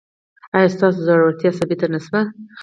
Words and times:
ایا 0.55 0.73
ستاسو 0.75 0.99
زړورتیا 1.07 1.51
ثابته 1.57 1.87
نه 1.93 1.99
شوه؟ 2.05 2.21